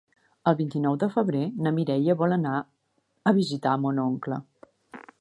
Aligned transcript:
El 0.51 0.55
vint-i-nou 0.61 0.97
de 1.03 1.09
febrer 1.17 1.43
na 1.67 1.75
Mireia 1.77 2.17
vol 2.23 2.35
anar 2.39 2.57
a 3.33 3.37
visitar 3.41 3.79
mon 3.87 4.05
oncle. 4.11 4.43